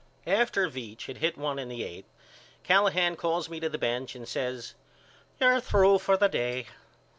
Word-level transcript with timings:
After 0.25 0.67
Veach 0.67 1.05
had 1.05 1.17
hit 1.19 1.37
one 1.37 1.59
in 1.59 1.69
the 1.69 1.83
eight 1.83 2.05
Callahan 2.63 3.15
calls 3.15 3.49
me 3.51 3.59
to 3.59 3.69
the 3.69 3.77
bench 3.77 4.15
and 4.15 4.27
says 4.27 4.73
You're 5.39 5.61
through 5.61 5.99
for 5.99 6.17
the 6.17 6.27
day. 6.27 6.65